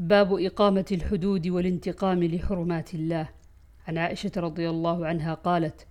باب 0.00 0.34
إقامة 0.34 0.84
الحدود 0.92 1.48
والانتقام 1.48 2.24
لحرمات 2.24 2.94
الله. 2.94 3.28
عن 3.88 3.98
عائشة 3.98 4.30
رضي 4.36 4.70
الله 4.70 5.06
عنها 5.06 5.34
قالت 5.34 5.86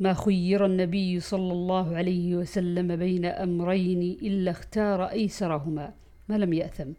ما 0.00 0.14
خير 0.14 0.66
النبي 0.66 1.20
صلى 1.20 1.52
الله 1.52 1.96
عليه 1.96 2.36
وسلم 2.36 2.96
بين 2.96 3.24
أمرين 3.24 4.02
إلا 4.22 4.50
اختار 4.50 5.04
أيسرهما 5.04 5.94
ما 6.28 6.38
لم 6.38 6.52
يأثم 6.52 6.92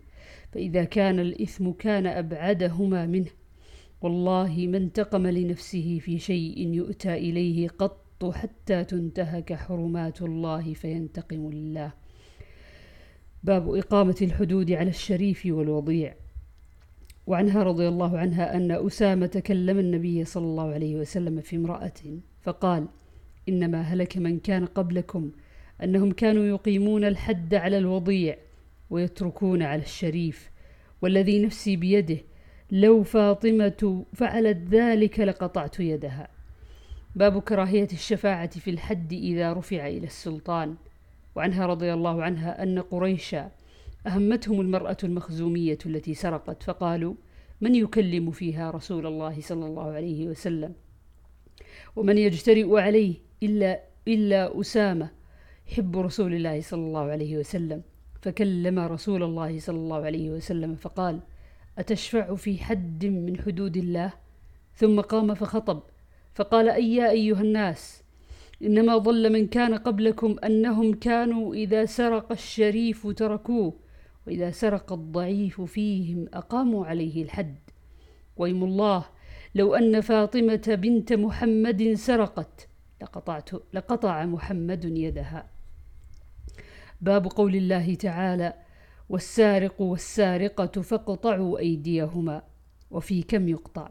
فإذا 0.54 0.84
كان 0.84 1.20
الإثم 1.20 1.72
كان 1.72 2.08
أبعدهما 2.08 3.06
منه. 3.06 3.32
والله 4.02 4.68
ما 4.70 4.78
انتقم 4.78 5.28
لنفسه 5.28 6.00
في 6.02 6.20
شيء 6.20 6.74
يؤتى 6.74 7.14
إليه 7.14 7.68
قط 7.68 8.32
حتى 8.34 8.84
تنتهك 8.84 9.54
حرمات 9.54 10.22
الله 10.22 10.74
فينتقم 10.74 11.52
لله 11.52 11.94
باب 13.44 13.76
إقامة 13.76 14.18
الحدود 14.22 14.72
على 14.72 14.90
الشريف 14.90 15.46
والوضيع. 15.46 16.25
وعنها 17.28 17.64
رضي 17.64 17.88
الله 17.88 18.18
عنها 18.18 18.56
أن 18.56 18.72
أسامة 18.72 19.44
كلم 19.48 19.80
النبي 19.80 20.26
صلى 20.26 20.44
الله 20.44 20.74
عليه 20.74 20.96
وسلم 20.96 21.42
في 21.42 21.56
امرأة 21.56 22.20
فقال 22.42 22.88
إنما 23.50 23.82
هلك 23.82 24.18
من 24.18 24.40
كان 24.40 24.66
قبلكم 24.66 25.32
أنهم 25.84 26.12
كانوا 26.12 26.44
يقيمون 26.44 27.04
الحد 27.04 27.54
على 27.54 27.78
الوضيع 27.78 28.38
ويتركون 28.90 29.64
على 29.64 29.82
الشريف 29.82 30.52
والذي 31.02 31.46
نفسي 31.46 31.76
بيده 31.76 32.18
لو 32.72 33.04
فاطمة 33.04 34.06
فعلت 34.14 34.58
ذلك 34.70 35.20
لقطعت 35.20 35.80
يدها. 35.80 36.28
باب 37.16 37.42
كراهية 37.42 37.88
الشفاعة 37.94 38.60
في 38.60 38.70
الحد 38.70 39.14
إذا 39.14 39.54
رفع 39.54 39.88
إلى 39.88 40.08
السلطان. 40.08 40.76
وعنها 41.36 41.66
رضي 41.66 41.94
الله 41.94 42.24
عنها 42.24 42.64
أن 42.64 42.80
قريشا 42.80 43.52
أهمتهم 44.08 44.62
المرأة 44.62 44.98
المخزومية 45.04 45.78
التي 45.86 46.14
سرقت 46.14 46.64
فقالوا 46.64 47.14
من 47.62 47.76
يكلم 47.76 48.32
فيها 48.32 48.72
رسول 48.72 49.08
الله 49.08 49.42
صلى 49.42 49.66
الله 49.66 49.92
عليه 49.92 50.28
وسلم؟ 50.28 50.74
ومن 51.96 52.18
يجترئ 52.18 52.80
عليه 52.80 53.14
إلا 53.44 53.82
إلا 54.08 54.62
أسامة 54.62 55.12
حب 55.76 55.98
رسول 55.98 56.34
الله 56.34 56.62
صلى 56.62 56.82
الله 56.82 57.12
عليه 57.12 57.38
وسلم. 57.38 57.82
فكلم 58.22 58.80
رسول 58.80 59.24
الله 59.24 59.60
صلى 59.60 59.78
الله 59.78 60.06
عليه 60.06 60.30
وسلم 60.30 60.76
فقال 60.76 61.20
أتشفع 61.78 62.36
في 62.36 62.58
حد 62.58 63.06
من 63.06 63.42
حدود 63.42 63.78
الله؟ 63.78 64.14
ثم 64.76 65.02
قام 65.02 65.34
فخطب 65.34 65.84
فقال 66.34 66.70
أي 66.70 66.96
يا 66.96 67.10
أيها 67.10 67.42
الناس 67.42 68.04
إنما 68.64 68.98
ضل 68.98 69.34
من 69.34 69.48
كان 69.48 69.76
قبلكم 69.76 70.36
أنهم 70.44 70.94
كانوا 70.94 71.54
إذا 71.56 71.86
سرق 71.86 72.32
الشريف 72.32 73.08
تركوه 73.08 73.74
وإذا 74.28 74.52
سرق 74.52 74.94
الضعيف 74.94 75.62
فيهم 75.62 76.26
أقاموا 76.34 76.86
عليه 76.86 77.24
الحد. 77.24 77.56
ويم 78.38 78.64
الله 78.64 79.06
لو 79.56 79.76
أن 79.76 80.02
فاطمة 80.02 80.78
بنت 80.82 81.14
محمد 81.14 81.94
سرقت 81.94 82.68
لقطعت 83.02 83.50
لقطع 83.74 84.26
محمد 84.26 84.86
يدها. 84.86 85.50
باب 87.02 87.28
قول 87.28 87.56
الله 87.56 87.96
تعالى 87.96 88.54
والسارق 89.10 89.82
والسارقة 89.82 90.82
فاقطعوا 90.82 91.60
أيديهما 91.60 92.44
وفي 92.92 93.24
كم 93.24 93.50
يقطع؟ 93.50 93.90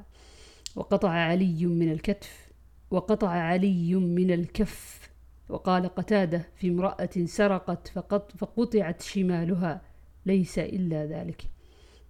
وقطع 0.76 1.10
علي 1.10 1.66
من 1.66 1.92
الكتف 1.92 2.48
وقطع 2.90 3.28
علي 3.28 3.94
من 3.94 4.30
الكف. 4.30 5.10
وقال 5.48 5.94
قتادة 5.94 6.48
في 6.56 6.68
امرأة 6.68 7.10
سرقت 7.24 7.88
فقط 7.88 8.32
فقطعت 8.36 9.02
شمالها. 9.02 9.93
ليس 10.26 10.58
إلا 10.58 11.06
ذلك. 11.06 11.42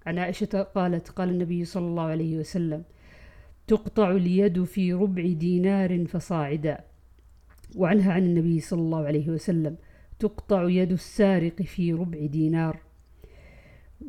عن 0.06 0.18
عائشة 0.18 0.62
قالت 0.62 1.08
قال 1.08 1.28
النبي 1.28 1.64
صلى 1.64 1.86
الله 1.86 2.02
عليه 2.02 2.38
وسلم 2.38 2.84
تقطع 3.66 4.10
اليد 4.10 4.64
في 4.64 4.92
ربع 4.92 5.32
دينار 5.32 6.06
فصاعدا. 6.06 6.78
وعنها 7.76 8.12
عن 8.12 8.22
النبي 8.22 8.61
صلى 8.61 8.80
الله 8.80 9.06
عليه 9.06 9.28
وسلم 9.28 9.77
تقطع 10.18 10.68
يد 10.68 10.92
السارق 10.92 11.62
في 11.62 11.92
ربع 11.92 12.27
دينار. 12.27 12.80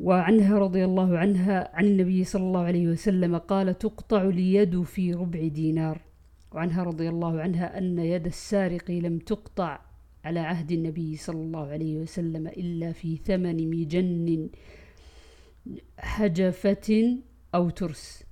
وعنها 0.00 0.58
رضي 0.58 0.84
الله 0.84 1.18
عنها 1.18 1.76
عن 1.76 1.84
النبي 1.84 2.24
صلى 2.24 2.42
الله 2.42 2.60
عليه 2.60 2.88
وسلم 2.88 3.36
قال 3.36 3.78
تقطع 3.78 4.22
اليد 4.22 4.82
في 4.82 5.14
ربع 5.14 5.46
دينار. 5.46 6.00
وعنها 6.52 6.82
رضي 6.82 7.08
الله 7.08 7.40
عنها 7.40 7.78
أن 7.78 7.98
يد 7.98 8.26
السارق 8.26 8.90
لم 8.90 9.18
تقطع. 9.18 9.80
على 10.26 10.40
عهد 10.40 10.72
النبي 10.72 11.16
صلى 11.16 11.40
الله 11.40 11.66
عليه 11.66 11.96
وسلم 11.96 12.46
إلا 12.46 12.92
في 12.92 13.16
ثمن 13.16 13.70
مجن 13.70 14.48
حجفة 15.98 17.18
أو 17.54 17.70
ترس. 17.70 18.22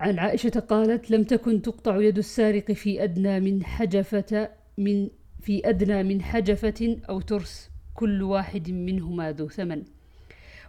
عن 0.00 0.18
عائشة 0.18 0.60
قالت 0.60 1.10
لم 1.10 1.24
تكن 1.24 1.62
تقطع 1.62 2.00
يد 2.00 2.18
السارق 2.18 2.72
في 2.72 3.04
أدنى 3.04 3.40
من 3.40 3.64
حجفة 3.64 4.50
من 4.78 5.08
في 5.40 5.68
أدنى 5.68 6.02
من 6.02 6.22
حجفة 6.22 7.00
أو 7.08 7.20
ترس. 7.20 7.70
كل 7.94 8.22
واحد 8.22 8.70
منهما 8.70 9.32
ذو 9.32 9.48
ثمن. 9.48 9.82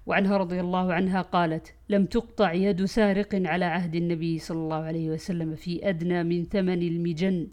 وعنها 0.05 0.37
رضي 0.37 0.59
الله 0.59 0.93
عنها 0.93 1.21
قالت 1.21 1.73
لم 1.89 2.05
تقطع 2.05 2.53
يد 2.53 2.85
سارق 2.85 3.35
على 3.35 3.65
عهد 3.65 3.95
النبي 3.95 4.39
صلى 4.39 4.57
الله 4.57 4.83
عليه 4.83 5.09
وسلم 5.09 5.55
في 5.55 5.89
أدنى 5.89 6.23
من 6.23 6.45
ثمن 6.45 6.81
المجن. 6.81 7.47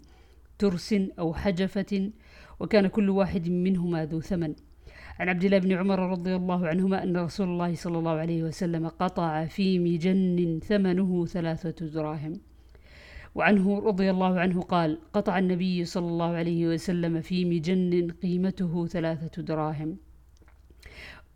ترس 0.59 0.95
أو 1.19 1.33
حجفة 1.33 2.11
وكان 2.59 2.87
كل 2.87 3.09
واحد 3.09 3.49
منهما 3.49 4.05
ذو 4.05 4.21
ثمن. 4.21 4.55
عن 5.19 5.29
عبد 5.29 5.43
الله 5.43 5.57
بن 5.57 5.71
عمر 5.71 5.99
رضي 5.99 6.35
الله 6.35 6.67
عنهما 6.67 7.03
أن 7.03 7.17
رسول 7.17 7.47
الله 7.47 7.75
صلى 7.75 7.97
الله 7.99 8.11
عليه 8.11 8.43
وسلم 8.43 8.87
قطع 8.87 9.45
في 9.45 9.79
مجن 9.79 10.59
ثمنه 10.63 11.25
ثلاثة 11.25 11.85
دراهم. 11.85 12.41
وعنه 13.35 13.79
رضي 13.79 14.11
الله 14.11 14.39
عنه 14.39 14.61
قال 14.61 14.99
قطع 15.13 15.39
النبي 15.39 15.85
صلى 15.85 16.07
الله 16.07 16.31
عليه 16.35 16.67
وسلم 16.67 17.21
في 17.21 17.45
مجن 17.45 18.11
قيمته 18.23 18.87
ثلاثة 18.87 19.41
دراهم. 19.41 19.97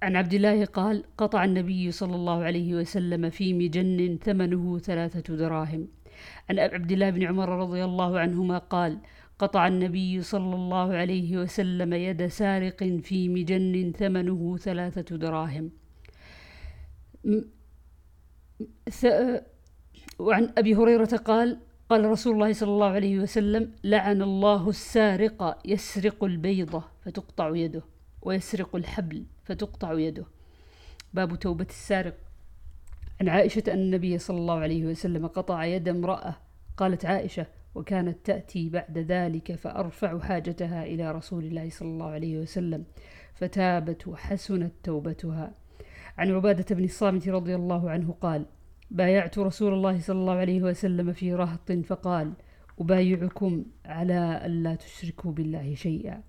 عن 0.03 0.16
عبد 0.16 0.34
الله 0.34 0.66
قال 0.66 1.03
قطع 1.18 1.44
النبي 1.46 1.91
صلى 1.91 2.16
الله 2.16 2.44
عليه 2.44 2.75
وسلم 2.75 3.30
في 3.30 3.53
مجن 3.53 4.18
ثمنه 4.24 4.80
ثلاثة 4.80 5.36
دراهم. 5.36 5.88
عن 6.50 6.59
عبد 6.59 6.91
الله 6.91 7.09
بن 7.09 7.24
عمر 7.24 7.50
رضي 7.50 7.84
الله 7.84 8.19
عنهما 8.19 8.57
قال 8.57 9.00
قطع 9.40 9.68
النبي 9.68 10.22
صلى 10.22 10.56
الله 10.56 10.94
عليه 10.94 11.38
وسلم 11.38 11.94
يد 11.94 12.28
سارق 12.28 12.84
في 12.84 13.30
مجن 13.30 13.91
ثمنه 13.97 14.57
ثلاثة 14.57 15.18
دراهم. 15.18 15.72
وعن 20.19 20.53
أبي 20.57 20.75
هريرة 20.75 21.18
قال 21.18 21.59
قال 21.90 22.06
رسول 22.06 22.34
الله 22.34 22.53
صلى 22.53 22.69
الله 22.69 22.90
عليه 22.90 23.19
وسلم 23.19 23.72
لعن 23.84 24.22
الله 24.22 24.69
السارق 24.69 25.62
يسرق 25.66 26.24
البيضة 26.24 26.84
فتقطع 27.01 27.56
يده 27.56 27.81
ويسرق 28.22 28.75
الحبل 28.75 29.25
فتقطع 29.44 29.94
يده. 29.94 30.25
باب 31.13 31.40
توبة 31.40 31.66
السارق. 31.69 32.18
عن 33.22 33.30
عائشة 33.30 33.63
أن 33.68 33.80
النبي 33.80 34.18
صلى 34.18 34.38
الله 34.38 34.59
عليه 34.59 34.85
وسلم 34.85 35.28
قطع 35.28 35.66
يد 35.66 35.88
امرأة. 35.88 36.35
قالت 36.78 37.06
عائشة 37.06 37.46
وكانت 37.75 38.25
تأتي 38.25 38.69
بعد 38.69 38.97
ذلك 38.97 39.56
فأرفع 39.56 40.19
حاجتها 40.19 40.84
إلى 40.85 41.12
رسول 41.12 41.44
الله 41.44 41.69
صلى 41.69 41.88
الله 41.88 42.09
عليه 42.09 42.40
وسلم 42.40 42.84
فتابت 43.34 44.07
وحسنت 44.07 44.74
توبتها. 44.84 45.53
عن 46.18 46.31
عبادة 46.31 46.75
بن 46.75 46.84
الصامت 46.84 47.30
رضي 47.30 47.56
الله 47.56 47.90
عنه 47.90 48.16
قال 48.22 48.46
بايعت 48.91 49.40
رسول 49.40 49.74
الله 49.74 50.00
صلى 50.00 50.19
الله 50.19 50.34
عليه 50.34 50.63
وسلم 50.63 51.13
في 51.13 51.34
رهط 51.34 51.72
فقال 51.72 52.34
أبايعكم 52.80 53.66
على 53.86 54.41
ألا 54.46 54.75
تشركوا 54.75 55.31
بالله 55.31 55.75
شيئا. 55.75 56.24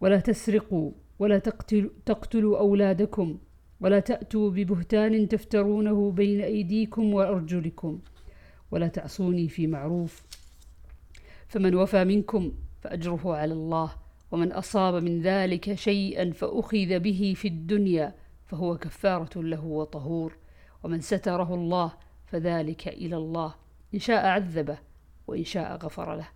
ولا 0.00 0.20
تسرقوا 0.20 0.92
ولا 1.18 1.38
تقتلوا, 1.38 1.90
تقتلوا 2.06 2.58
أولادكم 2.58 3.38
ولا 3.80 4.00
تأتوا 4.00 4.50
ببهتان 4.50 5.28
تفترونه 5.28 6.10
بين 6.10 6.40
أيديكم 6.40 7.14
وأرجلكم 7.14 8.00
ولا 8.70 8.88
تعصوني 8.88 9.48
في 9.48 9.66
معروف. 9.66 10.22
فمن 11.48 11.74
وفى 11.74 12.04
منكم 12.04 12.52
فأجره 12.80 13.36
على 13.36 13.52
الله 13.52 13.92
ومن 14.30 14.52
أصاب 14.52 15.02
من 15.02 15.22
ذلك 15.22 15.74
شيئا 15.74 16.30
فأخذ 16.32 16.98
به 16.98 17.34
في 17.36 17.48
الدنيا 17.48 18.14
فهو 18.46 18.78
كفارة 18.78 19.42
له 19.42 19.64
وطهور. 19.64 20.36
ومن 20.82 21.00
ستره 21.00 21.54
الله 21.54 21.92
فذلك 22.26 22.88
إلى 22.88 23.16
الله 23.16 23.54
إن 23.94 23.98
شاء 23.98 24.26
عذبه 24.26 24.78
وإن 25.26 25.44
شاء 25.44 25.76
غفر 25.76 26.14
له. 26.14 26.28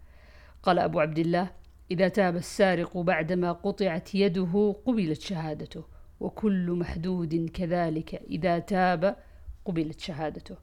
قال 0.62 0.78
أبو 0.78 1.00
عبد 1.00 1.18
الله 1.18 1.50
إذا 1.90 2.08
تاب 2.08 2.36
السارق 2.36 2.98
بعدما 2.98 3.52
قطعت 3.52 4.14
يده 4.14 4.76
قبلت 4.86 5.20
شهادته. 5.20 5.84
وكل 6.22 6.70
محدود 6.70 7.50
كذلك 7.54 8.14
إذا 8.14 8.58
تاب 8.58 9.16
قبلت 9.64 10.00
شهادته. 10.00 10.56